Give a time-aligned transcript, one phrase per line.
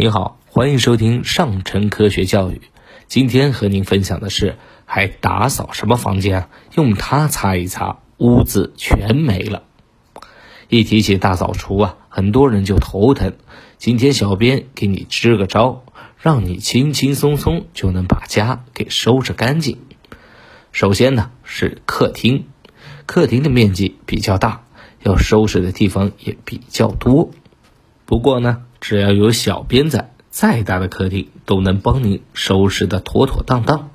[0.00, 2.62] 您好，欢迎收听上城科学教育。
[3.06, 6.48] 今天和您分享的是，还打扫什么房间？
[6.74, 9.62] 用它擦一擦，污渍全没了。
[10.70, 13.34] 一提起大扫除啊，很多人就头疼。
[13.76, 15.84] 今天小编给你支个招，
[16.16, 19.80] 让你轻轻松松就能把家给收拾干净。
[20.72, 22.46] 首先呢是客厅，
[23.04, 24.64] 客厅的面积比较大，
[25.02, 27.30] 要收拾的地方也比较多。
[28.06, 28.62] 不过呢。
[28.90, 33.90] 只要有小编在，再大的客厅都能帮您收拾的妥妥当当。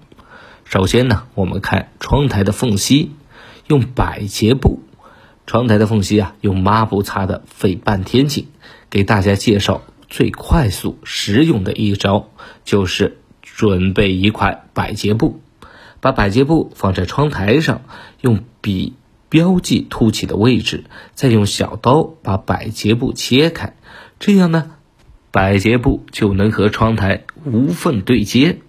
[0.63, 3.11] 首先呢，我们看窗台的缝隙，
[3.67, 4.79] 用百洁布。
[5.47, 8.47] 窗台的缝隙啊，用抹布擦的费半天劲。
[8.89, 12.29] 给大家介绍最快速实用的一招，
[12.63, 15.41] 就是准备一块百洁布，
[15.99, 17.81] 把百洁布放在窗台上，
[18.21, 18.93] 用笔
[19.27, 23.75] 标记凸起的位置，再用小刀把百洁布切开，
[24.19, 24.71] 这样呢。
[25.35, 28.59] 百洁布就能和窗台无缝对接。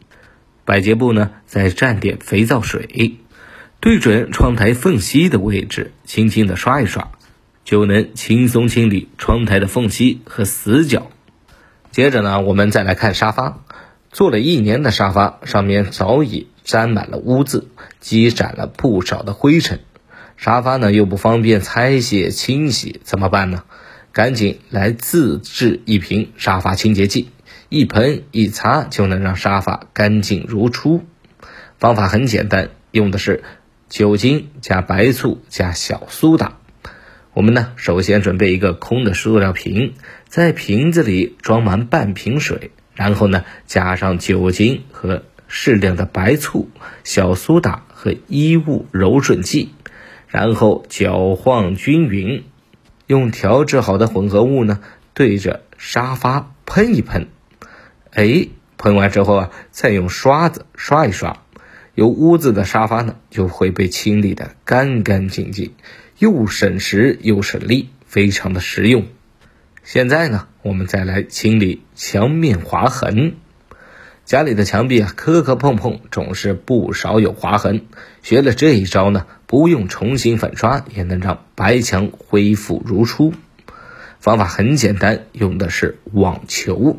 [0.64, 3.20] 百洁布呢，再蘸点肥皂水，
[3.78, 7.12] 对准窗台缝隙的位置，轻轻的刷一刷，
[7.64, 11.12] 就能轻松清理窗台的缝隙和死角。
[11.92, 13.62] 接着呢，我们再来看沙发。
[14.10, 17.68] 做了一年的沙发，上面早已沾满了污渍，
[18.00, 19.78] 积攒了不少的灰尘。
[20.36, 23.62] 沙发呢又不方便拆卸清洗，怎么办呢？
[24.16, 27.28] 赶紧来自制一瓶沙发清洁剂，
[27.68, 31.04] 一喷一擦就能让沙发干净如初。
[31.76, 33.44] 方法很简单，用的是
[33.90, 36.56] 酒精加白醋加小苏打。
[37.34, 39.92] 我们呢，首先准备一个空的塑料瓶，
[40.26, 46.70] 在瓶子里装满半瓶水，然后呢，加上酒精和适量的白醋、
[47.04, 49.74] 小苏打和衣物柔顺剂，
[50.26, 52.44] 然后搅晃均匀。
[53.06, 54.80] 用调制好的混合物呢，
[55.14, 57.28] 对着沙发喷一喷，
[58.10, 61.42] 哎，喷完之后啊，再用刷子刷一刷，
[61.94, 65.72] 有污渍的沙发呢就会被清理的干干净净，
[66.18, 69.06] 又省时又省力，非常的实用。
[69.84, 73.34] 现在呢，我们再来清理墙面划痕。
[74.26, 77.84] 家里的墙壁啊，磕磕碰碰，总是不少有划痕。
[78.24, 83.32] 学了这一招呢，不用重新粉刷，也能让白墙恢复如初。
[84.18, 86.98] 方法很简单，用的是网球。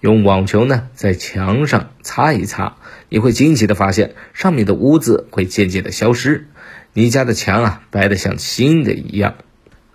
[0.00, 2.76] 用网球呢，在墙上擦一擦，
[3.08, 6.48] 你会惊奇的发现，上面的污渍会渐渐的消失，
[6.92, 9.36] 你家的墙啊，白的像新的一样。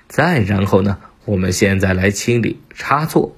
[0.07, 3.35] 再然后呢，我们现在来清理插座。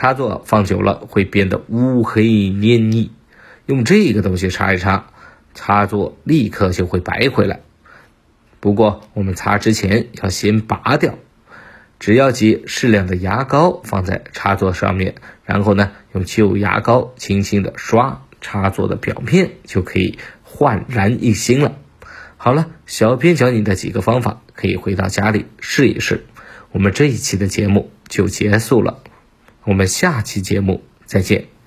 [0.00, 3.10] 插座放久了会变得乌黑黏腻，
[3.66, 5.06] 用这个东西擦一擦，
[5.54, 7.62] 插座立刻就会白回来。
[8.60, 11.18] 不过我们擦之前要先拔掉，
[11.98, 21.76] 只要挤适量的牙膏放在插座上面，然后呢用旧牙膏轻轻的刷插座的表面，就可以焕然一新了。
[22.36, 26.24] 好了，小编教你的几个方法，可以回到家里试一试。
[26.70, 29.02] 我们这一期的节目就结束了。
[29.68, 31.57] 我们下期节目再见。